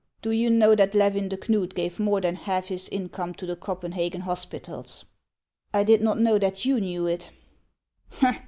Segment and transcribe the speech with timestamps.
[0.23, 3.55] Do you know that Levin de Knud gave more than half his income to the
[3.55, 5.05] Copenhagen hospitals?""
[5.75, 7.29] I did not know that you knew it."